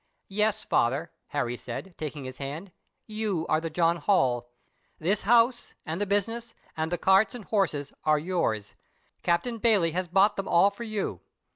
[0.29, 2.71] "Yes, father," Harry said, taking his hand,
[3.05, 4.49] "you are the John Holl.
[4.97, 8.73] This house, and the business, and the carts and horses are yours;
[9.21, 11.21] Captain Bayley has bought them all for you.